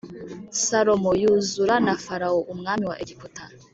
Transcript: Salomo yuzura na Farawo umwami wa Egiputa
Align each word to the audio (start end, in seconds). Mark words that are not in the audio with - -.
Salomo 0.65 1.11
yuzura 1.21 1.75
na 1.85 1.93
Farawo 2.03 2.39
umwami 2.53 2.85
wa 2.91 2.95
Egiputa 3.03 3.43